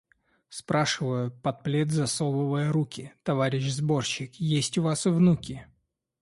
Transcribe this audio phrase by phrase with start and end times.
[0.49, 5.67] Спрашиваю, под плед засовывая руки:– Товарищ сборщик, есть у вас внуки?